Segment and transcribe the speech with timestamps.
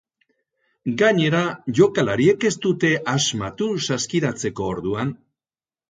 [1.01, 1.41] Gainera,
[1.81, 5.19] jokalariek ez dute asmatu saskiratzeko orduan.